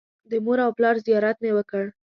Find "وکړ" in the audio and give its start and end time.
1.57-1.83